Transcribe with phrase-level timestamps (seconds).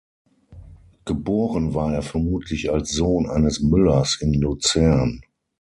[1.05, 5.21] Geboren war er vermutlich als Sohn eines Müllers in Luzern.